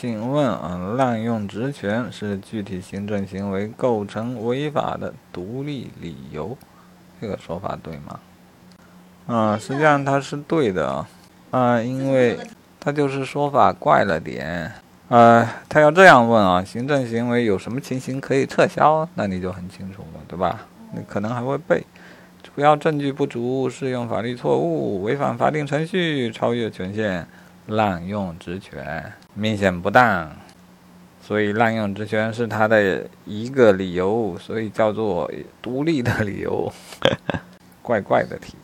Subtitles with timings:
[0.00, 6.56] 请问啊，滥用职权是具体行政行为构成违法的独立理由，
[7.20, 8.18] 这个说法对吗？
[9.26, 11.08] 啊，实际上它是对的啊，
[11.50, 12.38] 啊，因为
[12.80, 14.72] 它就是说法怪了点。
[15.08, 19.06] 呃，他要这样问啊，行政行为有什么情形可以撤销？
[19.16, 20.66] 那你就很清楚了，对吧？
[20.94, 21.84] 你可能还会背，
[22.42, 27.26] 主要证据不足、适用法律错误、违反法定程序、超越权限、
[27.66, 30.30] 滥用职权、明显不当，
[31.22, 35.30] 所以滥用职权是他的一个理由，所以叫做
[35.62, 36.72] 独立的理由，
[37.82, 38.54] 怪怪的题。